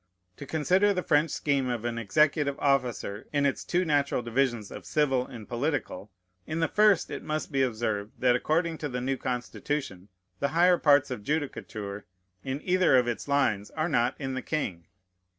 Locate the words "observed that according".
7.61-8.79